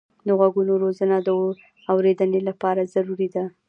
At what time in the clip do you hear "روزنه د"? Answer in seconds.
0.83-1.29